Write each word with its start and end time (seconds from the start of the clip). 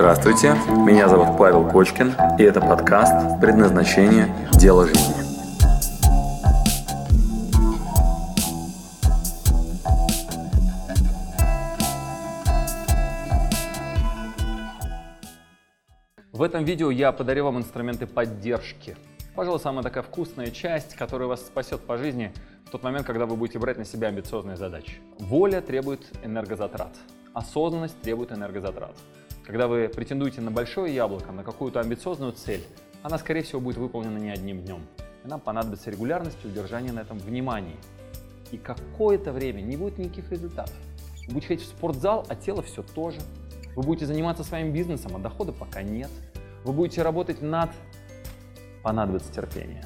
Здравствуйте, 0.00 0.54
меня 0.86 1.10
зовут 1.10 1.36
Павел 1.36 1.68
Кочкин, 1.68 2.14
и 2.38 2.42
это 2.42 2.58
подкаст 2.62 3.38
«Предназначение. 3.38 4.34
Дело 4.52 4.86
жизни». 4.86 5.12
В 16.32 16.42
этом 16.42 16.64
видео 16.64 16.90
я 16.90 17.12
подарю 17.12 17.44
вам 17.44 17.58
инструменты 17.58 18.06
поддержки. 18.06 18.96
Пожалуй, 19.34 19.60
самая 19.60 19.82
такая 19.82 20.02
вкусная 20.02 20.50
часть, 20.50 20.94
которая 20.94 21.28
вас 21.28 21.42
спасет 21.42 21.82
по 21.82 21.98
жизни 21.98 22.32
в 22.64 22.70
тот 22.70 22.82
момент, 22.82 23.06
когда 23.06 23.26
вы 23.26 23.36
будете 23.36 23.58
брать 23.58 23.76
на 23.76 23.84
себя 23.84 24.08
амбициозные 24.08 24.56
задачи. 24.56 24.94
Воля 25.18 25.60
требует 25.60 26.00
энергозатрат. 26.24 26.96
Осознанность 27.34 28.00
требует 28.00 28.32
энергозатрат. 28.32 28.96
Когда 29.46 29.66
вы 29.68 29.88
претендуете 29.88 30.40
на 30.40 30.50
большое 30.50 30.94
яблоко, 30.94 31.32
на 31.32 31.42
какую-то 31.42 31.80
амбициозную 31.80 32.32
цель, 32.32 32.64
она, 33.02 33.18
скорее 33.18 33.42
всего, 33.42 33.60
будет 33.60 33.78
выполнена 33.78 34.18
не 34.18 34.30
одним 34.30 34.62
днем. 34.62 34.86
И 35.24 35.28
нам 35.28 35.40
понадобится 35.40 35.90
регулярность 35.90 36.38
и 36.44 36.48
удержание 36.48 36.92
на 36.92 37.00
этом 37.00 37.18
внимании. 37.18 37.76
И 38.52 38.58
какое-то 38.58 39.32
время 39.32 39.60
не 39.60 39.76
будет 39.76 39.98
никаких 39.98 40.30
результатов. 40.30 40.74
Вы 41.26 41.34
будете 41.34 41.48
ходить 41.48 41.64
в 41.64 41.68
спортзал, 41.68 42.26
а 42.28 42.34
тело 42.34 42.62
все 42.62 42.82
то 42.82 43.10
же. 43.10 43.20
Вы 43.76 43.82
будете 43.82 44.06
заниматься 44.06 44.44
своим 44.44 44.72
бизнесом, 44.72 45.16
а 45.16 45.18
дохода 45.18 45.52
пока 45.52 45.82
нет. 45.82 46.10
Вы 46.64 46.72
будете 46.72 47.02
работать 47.02 47.40
над... 47.40 47.70
Понадобится 48.82 49.32
терпение. 49.32 49.84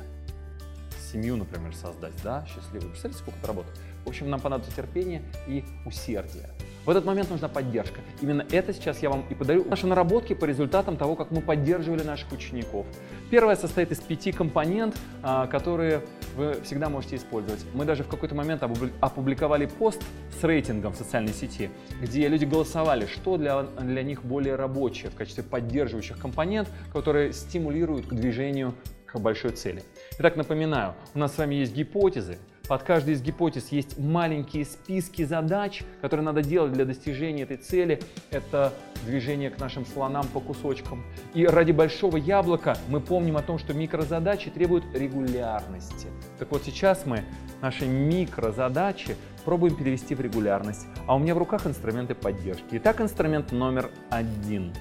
Семью, 1.12 1.36
например, 1.36 1.74
создать, 1.74 2.14
да, 2.22 2.46
счастливую. 2.46 2.90
Представляете, 2.90 3.22
сколько 3.22 3.38
это 3.38 3.48
работы? 3.48 3.68
В 4.04 4.08
общем, 4.08 4.30
нам 4.30 4.40
понадобится 4.40 4.74
терпение 4.74 5.22
и 5.46 5.64
усердие. 5.84 6.48
В 6.84 6.90
этот 6.90 7.06
момент 7.06 7.30
нужна 7.30 7.48
поддержка. 7.48 8.00
Именно 8.20 8.44
это 8.50 8.74
сейчас 8.74 9.00
я 9.02 9.08
вам 9.08 9.24
и 9.30 9.34
подарю. 9.34 9.64
Наши 9.64 9.86
наработки 9.86 10.34
по 10.34 10.44
результатам 10.44 10.98
того, 10.98 11.16
как 11.16 11.30
мы 11.30 11.40
поддерживали 11.40 12.02
наших 12.02 12.30
учеников. 12.32 12.86
Первое 13.30 13.56
состоит 13.56 13.90
из 13.90 14.00
пяти 14.00 14.32
компонент, 14.32 14.94
а, 15.22 15.46
которые 15.46 16.02
вы 16.36 16.60
всегда 16.62 16.90
можете 16.90 17.16
использовать. 17.16 17.64
Мы 17.72 17.86
даже 17.86 18.04
в 18.04 18.08
какой-то 18.08 18.34
момент 18.34 18.62
опубликовали 19.00 19.64
пост 19.64 20.02
с 20.38 20.44
рейтингом 20.44 20.92
в 20.92 20.96
социальной 20.96 21.32
сети, 21.32 21.70
где 22.02 22.28
люди 22.28 22.44
голосовали, 22.44 23.06
что 23.06 23.38
для, 23.38 23.62
для 23.62 24.02
них 24.02 24.22
более 24.22 24.56
рабочее 24.56 25.10
в 25.10 25.14
качестве 25.14 25.42
поддерживающих 25.42 26.18
компонент, 26.18 26.68
которые 26.92 27.32
стимулируют 27.32 28.06
к 28.06 28.12
движению 28.12 28.74
к 29.06 29.18
большой 29.18 29.52
цели. 29.52 29.82
Итак, 30.18 30.36
напоминаю, 30.36 30.94
у 31.14 31.18
нас 31.18 31.34
с 31.34 31.38
вами 31.38 31.54
есть 31.54 31.74
гипотезы, 31.74 32.38
под 32.68 32.82
каждой 32.82 33.14
из 33.14 33.22
гипотез 33.22 33.68
есть 33.68 33.98
маленькие 33.98 34.64
списки 34.64 35.24
задач, 35.24 35.82
которые 36.00 36.24
надо 36.24 36.42
делать 36.42 36.72
для 36.72 36.84
достижения 36.84 37.42
этой 37.42 37.58
цели. 37.58 38.00
Это 38.30 38.72
движение 39.04 39.50
к 39.50 39.58
нашим 39.58 39.84
слонам 39.84 40.26
по 40.28 40.40
кусочкам. 40.40 41.04
И 41.34 41.46
ради 41.46 41.72
большого 41.72 42.16
яблока 42.16 42.78
мы 42.88 43.00
помним 43.00 43.36
о 43.36 43.42
том, 43.42 43.58
что 43.58 43.74
микрозадачи 43.74 44.50
требуют 44.50 44.84
регулярности. 44.94 46.08
Так 46.38 46.50
вот 46.50 46.62
сейчас 46.64 47.04
мы 47.04 47.24
наши 47.60 47.86
микрозадачи 47.86 49.16
пробуем 49.44 49.76
перевести 49.76 50.14
в 50.14 50.20
регулярность. 50.20 50.86
А 51.06 51.14
у 51.14 51.18
меня 51.18 51.34
в 51.34 51.38
руках 51.38 51.66
инструменты 51.66 52.14
поддержки. 52.14 52.64
Итак, 52.72 53.00
инструмент 53.00 53.52
номер 53.52 53.90
один. 54.08 54.72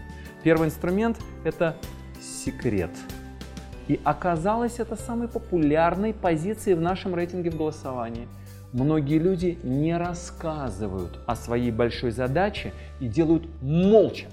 Первый 0.41 0.67
инструмент– 0.67 1.19
это 1.43 1.75
секрет. 2.21 2.91
И 3.87 3.99
оказалось 4.03 4.79
это 4.79 4.95
самой 4.95 5.27
популярной 5.27 6.13
позицией 6.13 6.75
в 6.75 6.81
нашем 6.81 7.15
рейтинге 7.15 7.51
в 7.51 7.57
голосовании. 7.57 8.27
Многие 8.71 9.19
люди 9.19 9.59
не 9.63 9.95
рассказывают 9.95 11.19
о 11.27 11.35
своей 11.35 11.71
большой 11.71 12.11
задаче 12.11 12.73
и 12.99 13.07
делают 13.07 13.47
молча. 13.61 14.27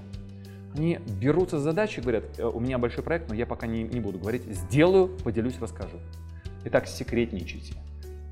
Они 0.74 0.98
берутся 1.20 1.58
за 1.58 1.64
задачу 1.64 2.00
и 2.00 2.02
говорят, 2.02 2.24
«Э, 2.38 2.44
у 2.44 2.60
меня 2.60 2.78
большой 2.78 3.02
проект, 3.02 3.28
но 3.28 3.34
я 3.34 3.44
пока 3.44 3.66
не, 3.66 3.82
не 3.82 3.98
буду 4.00 4.18
говорить, 4.18 4.44
сделаю, 4.44 5.08
поделюсь, 5.24 5.60
расскажу. 5.60 5.98
Итак, 6.64 6.86
секретничайте. 6.86 7.74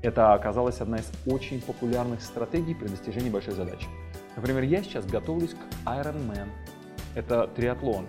Это 0.01 0.33
оказалась 0.33 0.79
одна 0.79 0.97
из 0.97 1.11
очень 1.25 1.61
популярных 1.61 2.21
стратегий 2.21 2.73
при 2.73 2.87
достижении 2.87 3.29
большой 3.29 3.53
задачи. 3.53 3.87
Например, 4.37 4.63
я 4.63 4.81
сейчас 4.81 5.05
готовлюсь 5.05 5.51
к 5.51 5.89
Ironman. 5.89 6.47
Это 7.13 7.47
триатлон 7.47 8.05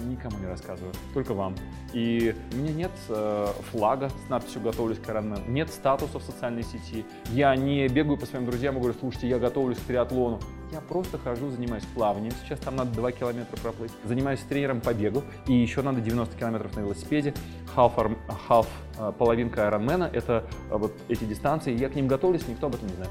никому 0.00 0.38
не 0.38 0.46
рассказываю, 0.46 0.92
только 1.14 1.34
вам. 1.34 1.54
И 1.92 2.34
у 2.52 2.56
меня 2.56 2.72
нет 2.72 2.90
э, 3.08 3.46
флага 3.70 4.10
с 4.26 4.28
надписью 4.28 4.62
«Готовлюсь 4.62 4.98
к 4.98 5.08
Ironman», 5.08 5.50
нет 5.50 5.70
статуса 5.70 6.18
в 6.18 6.22
социальной 6.22 6.62
сети. 6.62 7.04
Я 7.30 7.54
не 7.56 7.86
бегаю 7.88 8.18
по 8.18 8.26
своим 8.26 8.46
друзьям 8.46 8.76
и 8.76 8.78
говорю, 8.78 8.96
слушайте, 8.98 9.28
я 9.28 9.38
готовлюсь 9.38 9.78
к 9.78 9.82
триатлону. 9.82 10.40
Я 10.72 10.80
просто 10.80 11.18
хожу, 11.18 11.50
занимаюсь 11.50 11.84
плаванием. 11.94 12.32
Сейчас 12.42 12.58
там 12.60 12.76
надо 12.76 12.92
2 12.92 13.12
километра 13.12 13.56
проплыть. 13.58 13.92
Занимаюсь 14.04 14.40
тренером 14.40 14.80
по 14.80 14.94
бегу. 14.94 15.22
И 15.46 15.52
еще 15.52 15.82
надо 15.82 16.00
90 16.00 16.36
километров 16.38 16.74
на 16.76 16.80
велосипеде. 16.80 17.34
Half, 17.76 18.16
half 18.48 18.66
э, 18.98 19.12
половинка 19.18 19.60
Ironman— 19.62 20.10
это 20.12 20.46
э, 20.70 20.76
вот 20.76 20.94
эти 21.08 21.24
дистанции. 21.24 21.76
Я 21.76 21.90
к 21.90 21.94
ним 21.94 22.08
готовлюсь, 22.08 22.48
никто 22.48 22.68
об 22.68 22.74
этом 22.74 22.88
не 22.88 22.94
знает. 22.94 23.10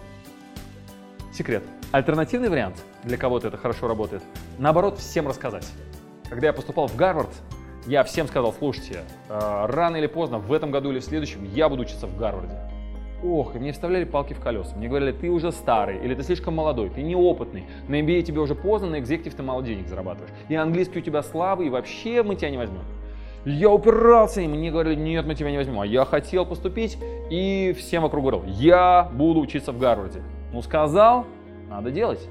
Секрет. 1.32 1.64
Альтернативный 1.92 2.50
вариант, 2.50 2.84
для 3.04 3.18
кого-то 3.18 3.50
это 3.50 3.58
хорошо 3.58 3.88
работает, 3.88 4.24
наоборот, 4.58 4.98
всем 5.00 5.28
рассказать. 5.28 5.68
Когда 6.32 6.48
я 6.48 6.54
поступал 6.54 6.88
в 6.88 6.96
Гарвард, 6.96 7.30
я 7.88 8.06
всем 8.06 8.26
сказал, 8.26 8.54
слушайте, 8.54 9.02
э, 9.28 9.66
рано 9.66 9.98
или 9.98 10.08
поздно, 10.08 10.40
в 10.40 10.54
этом 10.54 10.72
году 10.72 10.90
или 10.90 11.00
в 11.00 11.04
следующем, 11.04 11.44
я 11.44 11.68
буду 11.68 11.82
учиться 11.82 12.08
в 12.08 12.18
Гарварде. 12.18 12.58
Ох, 13.22 13.54
и 13.54 13.60
мне 13.60 13.74
вставляли 13.74 14.06
палки 14.06 14.32
в 14.32 14.40
колеса. 14.40 14.74
Мне 14.78 14.88
говорили, 14.88 15.12
ты 15.12 15.30
уже 15.30 15.52
старый, 15.52 15.98
или 15.98 16.16
ты 16.16 16.24
слишком 16.24 16.56
молодой, 16.56 16.90
ты 16.90 17.02
неопытный. 17.02 17.66
На 17.90 18.00
MBA 18.00 18.22
тебе 18.22 18.40
уже 18.40 18.56
поздно, 18.56 18.92
на 18.92 19.00
экзекутив 19.00 19.36
ты 19.36 19.44
мало 19.44 19.62
денег 19.62 19.90
зарабатываешь. 19.90 20.34
И 20.48 20.56
английский 20.56 21.00
у 21.00 21.02
тебя 21.02 21.22
слабый, 21.22 21.68
и 21.68 21.70
вообще 21.70 22.24
мы 22.24 22.36
тебя 22.36 22.50
не 22.50 22.58
возьмем. 22.58 22.84
Я 23.44 23.70
упирался, 23.70 24.40
и 24.40 24.48
мне 24.48 24.72
говорили, 24.72 24.96
нет, 24.96 25.26
мы 25.26 25.36
тебя 25.36 25.52
не 25.52 25.58
возьмем. 25.58 25.82
А 25.82 25.86
я 25.86 26.06
хотел 26.06 26.46
поступить, 26.46 26.98
и 27.30 27.76
всем 27.78 28.04
вокруг 28.04 28.24
говорил, 28.24 28.46
я 28.46 29.12
буду 29.14 29.42
учиться 29.42 29.74
в 29.74 29.80
Гарварде. 29.80 30.24
Ну, 30.54 30.62
сказал, 30.62 31.26
надо 31.68 31.92
делать. 31.92 32.26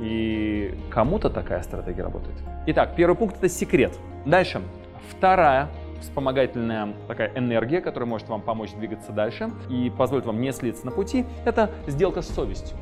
И 0.00 0.74
кому-то 0.90 1.30
такая 1.30 1.62
стратегия 1.62 2.02
работает. 2.02 2.36
Итак, 2.66 2.94
первый 2.96 3.16
пункт 3.16 3.36
это 3.38 3.48
секрет. 3.48 3.98
Дальше. 4.24 4.62
Вторая 5.10 5.68
вспомогательная 6.02 6.94
такая 7.08 7.30
энергия, 7.34 7.80
которая 7.80 8.08
может 8.08 8.28
вам 8.28 8.42
помочь 8.42 8.72
двигаться 8.72 9.12
дальше 9.12 9.50
и 9.70 9.90
позволит 9.96 10.26
вам 10.26 10.40
не 10.40 10.52
слиться 10.52 10.84
на 10.84 10.92
пути, 10.92 11.24
это 11.44 11.70
сделка 11.86 12.22
с 12.22 12.28
совестью. 12.28 12.76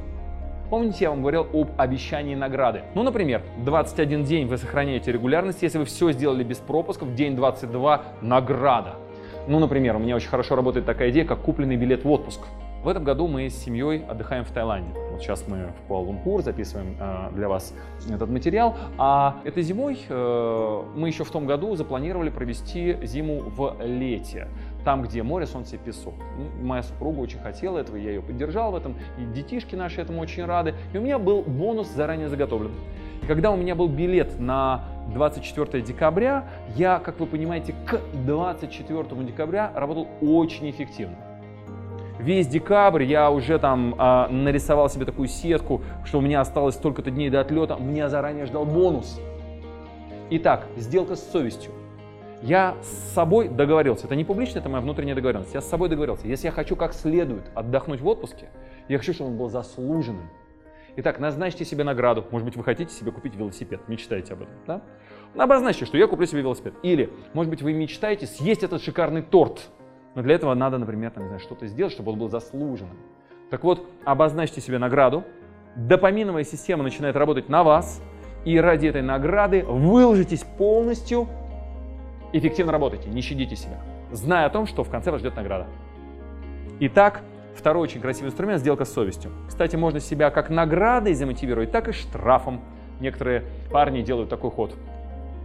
Помните, 0.70 0.98
я 1.00 1.10
вам 1.10 1.20
говорил 1.20 1.48
об 1.52 1.70
обещании 1.78 2.34
награды? 2.34 2.82
Ну, 2.94 3.02
например, 3.02 3.42
21 3.64 4.24
день 4.24 4.46
вы 4.46 4.56
сохраняете 4.56 5.10
регулярность, 5.10 5.62
если 5.62 5.78
вы 5.78 5.84
все 5.84 6.12
сделали 6.12 6.44
без 6.44 6.58
пропусков, 6.58 7.14
день 7.14 7.34
22– 7.34 8.02
награда. 8.20 8.94
Ну, 9.48 9.58
например, 9.58 9.96
у 9.96 9.98
меня 9.98 10.14
очень 10.14 10.28
хорошо 10.28 10.54
работает 10.54 10.86
такая 10.86 11.10
идея, 11.10 11.24
как 11.24 11.40
купленный 11.40 11.76
билет 11.76 12.04
в 12.04 12.10
отпуск. 12.10 12.42
В 12.84 12.88
этом 12.88 13.02
году 13.02 13.26
мы 13.26 13.50
с 13.50 13.56
семьей 13.56 14.04
отдыхаем 14.06 14.44
в 14.44 14.50
Таиланде. 14.52 14.92
Сейчас 15.20 15.44
мы 15.46 15.72
в 15.84 15.88
Куала-Лумпур 15.88 16.42
записываем 16.42 16.96
э, 16.98 17.28
для 17.34 17.48
вас 17.48 17.74
этот 18.08 18.30
материал. 18.30 18.76
А 18.96 19.40
этой 19.44 19.62
зимой 19.62 19.98
э, 20.08 20.82
мы 20.96 21.08
еще 21.08 21.24
в 21.24 21.30
том 21.30 21.46
году 21.46 21.76
запланировали 21.76 22.30
провести 22.30 22.96
зиму 23.02 23.40
в 23.40 23.76
лете. 23.82 24.48
Там, 24.84 25.02
где 25.02 25.22
море, 25.22 25.46
солнце 25.46 25.76
и 25.76 25.78
песок. 25.78 26.14
Моя 26.62 26.82
супруга 26.82 27.20
очень 27.20 27.38
хотела 27.38 27.78
этого, 27.78 27.96
я 27.96 28.10
ее 28.10 28.22
поддержал 28.22 28.72
в 28.72 28.76
этом. 28.76 28.96
И 29.18 29.24
детишки 29.24 29.74
наши 29.74 30.00
этому 30.00 30.22
очень 30.22 30.46
рады. 30.46 30.74
И 30.94 30.98
у 30.98 31.02
меня 31.02 31.18
был 31.18 31.42
бонус 31.42 31.88
заранее 31.88 32.28
заготовлен. 32.28 32.72
Когда 33.26 33.50
у 33.50 33.56
меня 33.56 33.74
был 33.74 33.88
билет 33.88 34.40
на 34.40 34.84
24 35.12 35.84
декабря, 35.84 36.48
я, 36.76 36.98
как 36.98 37.20
вы 37.20 37.26
понимаете, 37.26 37.74
к 37.86 38.00
24 38.24 39.04
декабря 39.26 39.70
работал 39.74 40.08
очень 40.22 40.70
эффективно 40.70 41.29
весь 42.20 42.46
декабрь 42.46 43.02
я 43.02 43.30
уже 43.30 43.58
там 43.58 43.94
э, 43.98 44.28
нарисовал 44.28 44.88
себе 44.88 45.04
такую 45.04 45.28
сетку, 45.28 45.82
что 46.04 46.18
у 46.18 46.20
меня 46.20 46.40
осталось 46.40 46.74
столько-то 46.74 47.10
дней 47.10 47.30
до 47.30 47.40
отлета, 47.40 47.76
меня 47.76 48.08
заранее 48.08 48.46
ждал 48.46 48.64
бонус. 48.64 49.20
Итак, 50.30 50.66
сделка 50.76 51.16
с 51.16 51.30
совестью. 51.30 51.72
Я 52.42 52.76
с 52.82 53.12
собой 53.14 53.48
договорился. 53.48 54.06
Это 54.06 54.16
не 54.16 54.24
публично, 54.24 54.60
это 54.60 54.68
моя 54.68 54.80
внутренняя 54.80 55.14
договоренность. 55.14 55.52
Я 55.52 55.60
с 55.60 55.68
собой 55.68 55.88
договорился. 55.88 56.26
Если 56.26 56.46
я 56.46 56.52
хочу 56.52 56.76
как 56.76 56.94
следует 56.94 57.50
отдохнуть 57.54 58.00
в 58.00 58.06
отпуске, 58.06 58.48
я 58.88 58.98
хочу, 58.98 59.12
чтобы 59.12 59.30
он 59.30 59.36
был 59.36 59.48
заслуженным. 59.48 60.30
Итак, 60.96 61.18
назначьте 61.18 61.64
себе 61.64 61.84
награду. 61.84 62.24
Может 62.30 62.46
быть, 62.46 62.56
вы 62.56 62.64
хотите 62.64 62.92
себе 62.92 63.12
купить 63.12 63.34
велосипед, 63.34 63.80
мечтаете 63.88 64.32
об 64.32 64.42
этом. 64.42 64.54
Да? 64.66 64.82
Обозначьте, 65.36 65.84
что 65.84 65.98
я 65.98 66.06
куплю 66.06 66.26
себе 66.26 66.40
велосипед. 66.40 66.74
Или, 66.82 67.10
может 67.34 67.50
быть, 67.50 67.62
вы 67.62 67.72
мечтаете 67.72 68.26
съесть 68.26 68.62
этот 68.62 68.82
шикарный 68.82 69.22
торт– 69.22 69.68
но 70.14 70.22
для 70.22 70.34
этого 70.34 70.54
надо, 70.54 70.78
например, 70.78 71.10
там, 71.10 71.24
не 71.24 71.28
знаю, 71.28 71.40
что-то 71.40 71.66
сделать, 71.66 71.92
чтобы 71.92 72.12
он 72.12 72.18
был 72.18 72.28
заслуженным. 72.28 72.96
Так 73.50 73.64
вот, 73.64 73.86
обозначьте 74.04 74.60
себе 74.60 74.78
награду, 74.78 75.24
допаминовая 75.76 76.44
система 76.44 76.82
начинает 76.82 77.16
работать 77.16 77.48
на 77.48 77.62
вас, 77.62 78.02
и 78.44 78.58
ради 78.58 78.86
этой 78.86 79.02
награды 79.02 79.64
выложитесь 79.64 80.44
полностью, 80.44 81.28
эффективно 82.32 82.72
работайте, 82.72 83.08
не 83.08 83.20
щадите 83.20 83.56
себя, 83.56 83.78
зная 84.10 84.46
о 84.46 84.50
том, 84.50 84.66
что 84.66 84.84
в 84.84 84.90
конце 84.90 85.10
вас 85.10 85.20
ждет 85.20 85.36
награда. 85.36 85.66
Итак, 86.80 87.22
второй 87.54 87.82
очень 87.82 88.00
красивый 88.00 88.30
инструмент– 88.30 88.60
сделка 88.62 88.84
с 88.84 88.92
совестью. 88.92 89.30
Кстати, 89.48 89.76
можно 89.76 90.00
себя 90.00 90.30
как 90.30 90.48
наградой 90.48 91.14
замотивировать, 91.14 91.70
так 91.70 91.88
и 91.88 91.92
штрафом. 91.92 92.60
Некоторые 93.00 93.44
парни 93.70 94.02
делают 94.02 94.30
такой 94.30 94.50
ход. 94.50 94.74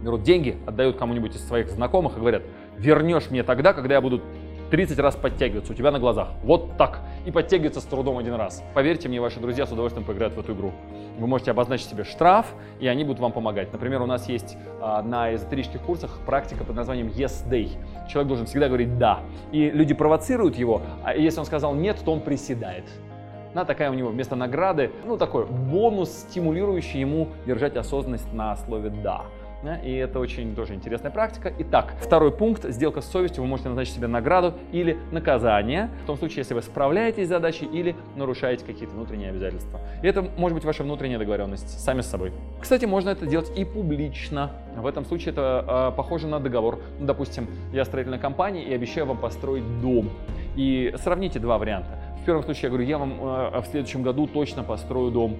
берут 0.00 0.22
деньги, 0.22 0.56
отдают 0.66 0.96
кому-нибудь 0.96 1.34
из 1.36 1.46
своих 1.46 1.68
знакомых 1.70 2.16
и 2.16 2.20
говорят, 2.20 2.42
вернешь 2.78 3.30
мне 3.30 3.42
тогда, 3.42 3.72
когда 3.72 3.94
я 3.94 4.00
буду 4.00 4.22
30 4.70 4.98
раз 4.98 5.16
подтягиваться 5.16 5.72
у 5.72 5.76
тебя 5.76 5.90
на 5.90 5.98
глазах. 5.98 6.28
Вот 6.42 6.76
так. 6.76 7.00
И 7.24 7.30
подтягиваться 7.30 7.80
с 7.80 7.84
трудом 7.84 8.18
один 8.18 8.34
раз. 8.34 8.64
Поверьте 8.74 9.08
мне, 9.08 9.20
ваши 9.20 9.40
друзья 9.40 9.66
с 9.66 9.72
удовольствием 9.72 10.06
поиграют 10.06 10.34
в 10.34 10.40
эту 10.40 10.54
игру. 10.54 10.72
Вы 11.18 11.26
можете 11.26 11.50
обозначить 11.50 11.88
себе 11.88 12.04
штраф, 12.04 12.46
и 12.80 12.86
они 12.86 13.04
будут 13.04 13.20
вам 13.20 13.32
помогать. 13.32 13.72
Например, 13.72 14.02
у 14.02 14.06
нас 14.06 14.28
есть 14.28 14.56
а, 14.80 15.02
на 15.02 15.34
эзотерических 15.34 15.80
курсах 15.80 16.18
практика 16.26 16.64
под 16.64 16.76
названием 16.76 17.08
Yes 17.08 17.48
Day. 17.48 17.70
Человек 18.08 18.28
должен 18.28 18.46
всегда 18.46 18.68
говорить 18.68 18.98
«да». 18.98 19.20
И 19.52 19.70
люди 19.70 19.94
провоцируют 19.94 20.56
его, 20.56 20.82
а 21.04 21.14
если 21.14 21.40
он 21.40 21.46
сказал 21.46 21.74
«нет», 21.74 21.98
то 22.04 22.12
он 22.12 22.20
приседает. 22.20 22.84
На 23.54 23.64
такая 23.64 23.90
у 23.90 23.94
него 23.94 24.10
вместо 24.10 24.36
награды, 24.36 24.90
ну 25.06 25.16
такой 25.16 25.46
бонус, 25.46 26.10
стимулирующий 26.10 27.00
ему 27.00 27.28
держать 27.46 27.76
осознанность 27.76 28.30
на 28.34 28.54
слове 28.56 28.90
«да». 28.90 29.22
И 29.74 29.94
это 29.94 30.18
очень 30.20 30.54
тоже 30.54 30.74
интересная 30.74 31.10
практика. 31.10 31.52
Итак, 31.58 31.94
второй 32.00 32.30
пункт. 32.30 32.64
Сделка 32.64 33.00
с 33.00 33.06
совестью. 33.10 33.42
Вы 33.42 33.48
можете 33.48 33.68
назначить 33.68 33.94
себе 33.94 34.06
награду 34.06 34.54
или 34.72 34.98
наказание. 35.10 35.90
В 36.04 36.06
том 36.06 36.16
случае, 36.16 36.38
если 36.38 36.54
вы 36.54 36.62
справляетесь 36.62 37.26
с 37.26 37.28
задачей 37.28 37.66
или 37.66 37.96
нарушаете 38.16 38.64
какие-то 38.64 38.94
внутренние 38.94 39.30
обязательства. 39.30 39.80
И 40.02 40.06
это 40.06 40.22
может 40.36 40.54
быть 40.54 40.64
ваша 40.64 40.82
внутренняя 40.82 41.18
договоренность 41.18 41.80
сами 41.80 42.00
с 42.00 42.06
собой. 42.06 42.32
Кстати, 42.60 42.84
можно 42.84 43.10
это 43.10 43.26
делать 43.26 43.50
и 43.56 43.64
публично. 43.64 44.52
В 44.76 44.86
этом 44.86 45.04
случае 45.04 45.32
это 45.32 45.90
э, 45.92 45.96
похоже 45.96 46.26
на 46.28 46.40
договор. 46.40 46.80
Ну, 46.98 47.06
допустим, 47.06 47.48
я 47.72 47.84
строительная 47.84 48.18
компания 48.18 48.64
и 48.64 48.74
обещаю 48.74 49.06
вам 49.06 49.18
построить 49.18 49.64
дом. 49.80 50.10
И 50.56 50.94
сравните 51.02 51.38
два 51.38 51.58
варианта. 51.58 51.90
В 52.22 52.24
первом 52.24 52.42
случае 52.42 52.64
я 52.64 52.68
говорю, 52.70 52.84
я 52.86 52.98
вам 52.98 53.12
э, 53.12 53.60
в 53.60 53.66
следующем 53.70 54.02
году 54.02 54.26
точно 54.26 54.62
построю 54.62 55.10
дом 55.10 55.36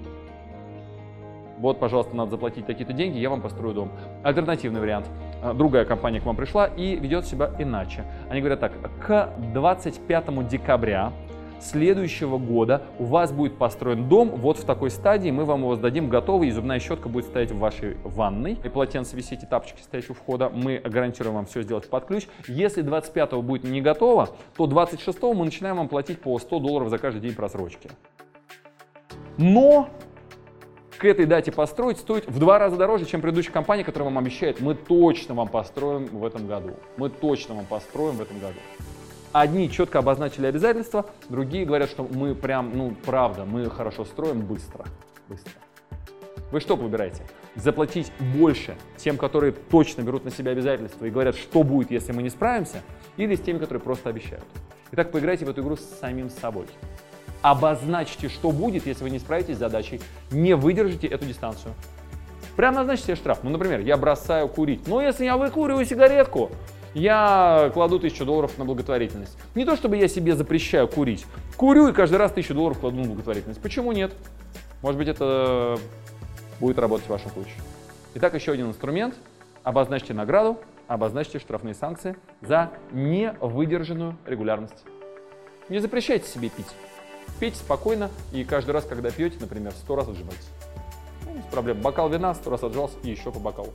вот, 1.58 1.78
пожалуйста, 1.78 2.14
надо 2.14 2.32
заплатить 2.32 2.66
такие-то 2.66 2.92
деньги, 2.92 3.18
я 3.18 3.30
вам 3.30 3.40
построю 3.40 3.74
дом. 3.74 3.90
Альтернативный 4.22 4.80
вариант. 4.80 5.08
А, 5.42 5.54
другая 5.54 5.84
компания 5.84 6.20
к 6.20 6.26
вам 6.26 6.36
пришла 6.36 6.66
и 6.66 6.96
ведет 6.96 7.26
себя 7.26 7.50
иначе. 7.58 8.04
Они 8.30 8.40
говорят 8.40 8.60
так, 8.60 8.72
к 9.00 9.30
25 9.52 10.48
декабря 10.48 11.12
следующего 11.60 12.38
года 12.38 12.82
у 12.98 13.04
вас 13.04 13.32
будет 13.32 13.56
построен 13.56 14.08
дом 14.08 14.28
вот 14.28 14.58
в 14.58 14.64
такой 14.64 14.90
стадии, 14.90 15.30
мы 15.30 15.44
вам 15.44 15.60
его 15.60 15.74
сдадим 15.76 16.08
готовый, 16.08 16.48
и 16.48 16.50
зубная 16.50 16.78
щетка 16.78 17.08
будет 17.08 17.26
стоять 17.26 17.50
в 17.50 17.58
вашей 17.58 17.96
ванной, 18.04 18.58
и 18.62 18.68
полотенце 18.68 19.16
висеть, 19.16 19.42
и 19.42 19.46
тапочки 19.46 19.80
стоять 19.80 20.08
у 20.10 20.14
входа, 20.14 20.50
мы 20.50 20.78
гарантируем 20.84 21.36
вам 21.36 21.46
все 21.46 21.62
сделать 21.62 21.88
под 21.88 22.06
ключ. 22.06 22.26
Если 22.46 22.82
25 22.82 23.34
будет 23.42 23.64
не 23.64 23.80
готово, 23.80 24.28
то 24.56 24.66
26 24.66 25.22
мы 25.22 25.44
начинаем 25.44 25.76
вам 25.76 25.88
платить 25.88 26.20
по 26.20 26.38
100 26.38 26.58
долларов 26.58 26.88
за 26.88 26.98
каждый 26.98 27.20
день 27.20 27.34
просрочки. 27.34 27.90
Но 29.38 29.88
к 30.98 31.04
этой 31.04 31.26
дате 31.26 31.52
построить 31.52 31.98
стоит 31.98 32.26
в 32.26 32.38
два 32.38 32.58
раза 32.58 32.76
дороже, 32.76 33.04
чем 33.04 33.20
предыдущая 33.20 33.52
компания, 33.52 33.84
которая 33.84 34.08
вам 34.08 34.18
обещает, 34.18 34.60
мы 34.60 34.74
точно 34.74 35.34
вам 35.34 35.48
построим 35.48 36.06
в 36.06 36.24
этом 36.24 36.46
году. 36.46 36.74
Мы 36.96 37.10
точно 37.10 37.54
вам 37.54 37.66
построим 37.66 38.16
в 38.16 38.22
этом 38.22 38.38
году. 38.38 38.58
Одни 39.32 39.70
четко 39.70 39.98
обозначили 39.98 40.46
обязательства, 40.46 41.06
другие 41.28 41.66
говорят, 41.66 41.90
что 41.90 42.08
мы 42.10 42.34
прям, 42.34 42.76
ну, 42.76 42.94
правда, 43.04 43.44
мы 43.44 43.68
хорошо 43.68 44.04
строим 44.04 44.40
быстро. 44.40 44.86
Быстро. 45.28 45.52
Вы 46.52 46.60
что 46.60 46.76
выбираете? 46.76 47.22
Заплатить 47.56 48.12
больше 48.38 48.76
тем, 48.96 49.18
которые 49.18 49.52
точно 49.52 50.02
берут 50.02 50.24
на 50.24 50.30
себя 50.30 50.52
обязательства 50.52 51.04
и 51.04 51.10
говорят, 51.10 51.34
что 51.36 51.62
будет, 51.62 51.90
если 51.90 52.12
мы 52.12 52.22
не 52.22 52.30
справимся, 52.30 52.82
или 53.16 53.34
с 53.34 53.40
теми, 53.40 53.58
которые 53.58 53.82
просто 53.82 54.08
обещают. 54.10 54.44
Итак, 54.92 55.10
поиграйте 55.10 55.44
в 55.44 55.50
эту 55.50 55.62
игру 55.62 55.76
с 55.76 55.84
самим 56.00 56.30
собой. 56.30 56.66
Обозначьте, 57.46 58.28
что 58.28 58.50
будет, 58.50 58.88
если 58.88 59.04
вы 59.04 59.10
не 59.10 59.20
справитесь 59.20 59.54
с 59.54 59.60
задачей, 59.60 60.00
не 60.32 60.56
выдержите 60.56 61.06
эту 61.06 61.26
дистанцию. 61.26 61.74
Прямо 62.56 62.78
назначьте 62.78 63.04
себе 63.06 63.14
штраф. 63.14 63.44
Ну, 63.44 63.50
например, 63.50 63.78
я 63.82 63.96
бросаю 63.96 64.48
курить. 64.48 64.88
Но 64.88 65.00
если 65.00 65.26
я 65.26 65.36
выкуриваю 65.36 65.84
сигаретку, 65.84 66.50
я 66.92 67.70
кладу 67.72 68.00
тысячу 68.00 68.24
долларов 68.24 68.58
на 68.58 68.64
благотворительность. 68.64 69.38
Не 69.54 69.64
то, 69.64 69.76
чтобы 69.76 69.96
я 69.96 70.08
себе 70.08 70.34
запрещаю 70.34 70.88
курить. 70.88 71.24
Курю 71.56 71.86
и 71.86 71.92
каждый 71.92 72.16
раз 72.16 72.32
тысячу 72.32 72.52
долларов 72.52 72.80
кладу 72.80 72.96
на 72.96 73.04
благотворительность. 73.04 73.62
Почему 73.62 73.92
нет? 73.92 74.12
Может 74.82 74.98
быть, 74.98 75.06
это 75.06 75.78
будет 76.58 76.80
работать 76.80 77.06
в 77.06 77.10
вашем 77.10 77.30
случае. 77.30 77.60
Итак, 78.16 78.34
еще 78.34 78.50
один 78.50 78.70
инструмент. 78.70 79.14
Обозначьте 79.62 80.14
награду, 80.14 80.58
обозначьте 80.88 81.38
штрафные 81.38 81.74
санкции 81.74 82.16
за 82.40 82.72
невыдержанную 82.90 84.16
регулярность. 84.26 84.84
Не 85.68 85.78
запрещайте 85.78 86.26
себе 86.26 86.48
пить. 86.48 86.66
Пейте 87.38 87.56
спокойно 87.56 88.10
и 88.32 88.44
каждый 88.44 88.70
раз, 88.70 88.84
когда 88.84 89.10
пьете, 89.10 89.36
например, 89.40 89.72
сто 89.72 89.96
раз 89.96 90.08
отжимайтесь. 90.08 90.48
Ну, 91.26 91.34
без 91.34 91.44
проблем. 91.44 91.80
Бокал 91.80 92.08
вина, 92.08 92.34
сто 92.34 92.50
раз 92.50 92.62
отжался 92.62 92.96
и 93.02 93.10
еще 93.10 93.30
по 93.30 93.38
бокалу. 93.38 93.72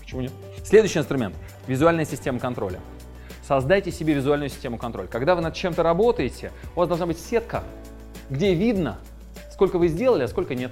Почему 0.00 0.20
нет? 0.20 0.32
Следующий 0.64 0.98
инструмент– 0.98 1.34
визуальная 1.66 2.04
система 2.04 2.38
контроля. 2.38 2.80
Создайте 3.46 3.90
себе 3.90 4.12
визуальную 4.12 4.50
систему 4.50 4.76
контроля. 4.76 5.06
Когда 5.06 5.34
вы 5.34 5.40
над 5.40 5.54
чем-то 5.54 5.82
работаете, 5.82 6.52
у 6.76 6.80
вас 6.80 6.88
должна 6.88 7.06
быть 7.06 7.18
сетка, 7.18 7.64
где 8.28 8.52
видно, 8.52 8.98
сколько 9.50 9.78
вы 9.78 9.88
сделали, 9.88 10.24
а 10.24 10.28
сколько 10.28 10.54
нет. 10.54 10.70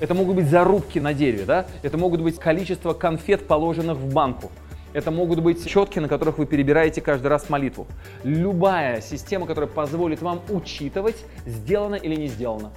Это 0.00 0.12
могут 0.12 0.36
быть 0.36 0.48
зарубки 0.50 0.98
на 0.98 1.14
дереве, 1.14 1.44
да? 1.44 1.66
это 1.82 1.96
могут 1.96 2.20
быть 2.20 2.38
количество 2.38 2.92
конфет, 2.92 3.46
положенных 3.46 3.96
в 3.96 4.12
банку. 4.12 4.50
Это 4.96 5.10
могут 5.10 5.40
быть 5.40 5.68
четки, 5.68 5.98
на 5.98 6.08
которых 6.08 6.38
вы 6.38 6.46
перебираете 6.46 7.02
каждый 7.02 7.26
раз 7.26 7.50
молитву. 7.50 7.86
Любая 8.24 9.02
система, 9.02 9.46
которая 9.46 9.68
позволит 9.68 10.22
вам 10.22 10.40
учитывать, 10.48 11.16
сделано 11.44 11.96
или 11.96 12.14
не 12.14 12.28
сделано. 12.28 12.72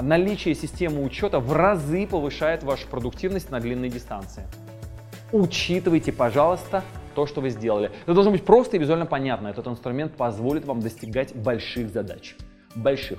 Наличие 0.00 0.54
системы 0.54 1.02
учета 1.02 1.40
в 1.40 1.52
разы 1.52 2.06
повышает 2.06 2.62
вашу 2.62 2.86
продуктивность 2.86 3.50
на 3.50 3.58
длинной 3.58 3.88
дистанции. 3.88 4.44
Учитывайте, 5.32 6.12
пожалуйста, 6.12 6.84
то, 7.16 7.26
что 7.26 7.40
вы 7.40 7.50
сделали. 7.50 7.90
Это 8.04 8.14
должно 8.14 8.30
быть 8.30 8.44
просто 8.44 8.76
и 8.76 8.78
визуально 8.78 9.06
понятно. 9.06 9.48
Этот 9.48 9.66
инструмент 9.66 10.12
позволит 10.14 10.66
вам 10.66 10.78
достигать 10.78 11.34
больших 11.34 11.88
задач. 11.88 12.36
Больших. 12.76 13.18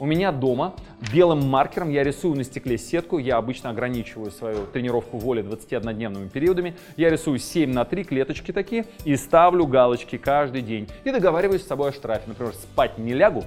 У 0.00 0.06
меня 0.06 0.32
дома 0.32 0.76
белым 1.12 1.46
маркером 1.46 1.90
я 1.90 2.02
рисую 2.02 2.34
на 2.34 2.42
стекле 2.42 2.78
сетку. 2.78 3.18
Я 3.18 3.36
обычно 3.36 3.68
ограничиваю 3.68 4.30
свою 4.30 4.64
тренировку 4.64 5.18
воли 5.18 5.44
21-дневными 5.44 6.30
периодами. 6.30 6.74
Я 6.96 7.10
рисую 7.10 7.38
7 7.38 7.70
на 7.70 7.84
3 7.84 8.04
клеточки 8.04 8.50
такие 8.50 8.86
и 9.04 9.14
ставлю 9.16 9.66
галочки 9.66 10.16
каждый 10.16 10.62
день. 10.62 10.88
И 11.04 11.10
договариваюсь 11.10 11.62
с 11.62 11.66
собой 11.66 11.90
о 11.90 11.92
штрафе. 11.92 12.22
Например, 12.28 12.54
спать 12.54 12.96
не 12.96 13.12
лягу, 13.12 13.44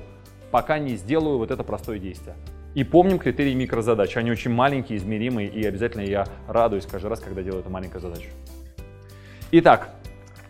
пока 0.52 0.78
не 0.78 0.96
сделаю 0.96 1.40
вот 1.40 1.50
это 1.50 1.64
простое 1.64 1.98
действие. 1.98 2.36
И 2.76 2.84
помним 2.84 3.18
критерии 3.18 3.56
микрозадач. 3.56 4.16
Они 4.16 4.30
очень 4.30 4.52
маленькие, 4.52 5.00
измеримые, 5.00 5.50
и 5.50 5.66
обязательно 5.66 6.04
я 6.04 6.28
радуюсь 6.48 6.86
каждый 6.86 7.08
раз, 7.08 7.20
когда 7.20 7.42
делаю 7.42 7.62
эту 7.62 7.72
маленькую 7.72 8.02
задачу. 8.02 8.30
Итак, 9.52 9.90